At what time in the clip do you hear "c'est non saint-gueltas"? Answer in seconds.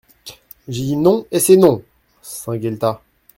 1.39-3.01